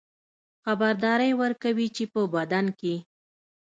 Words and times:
خبرداری 0.63 1.31
ورکوي 1.41 1.87
چې 1.95 2.03
په 2.13 2.21
بدن 2.33 2.65
کې 2.79 2.95